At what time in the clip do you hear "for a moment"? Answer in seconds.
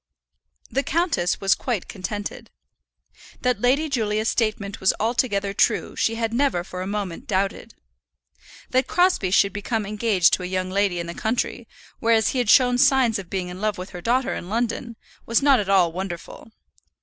6.63-7.27